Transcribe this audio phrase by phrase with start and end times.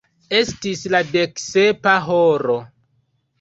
[0.37, 2.57] Estis la dek sepa horo.